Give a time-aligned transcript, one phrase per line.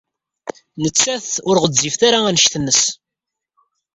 [0.81, 2.81] Nettat ur ɣezzifet ara anect-nnes.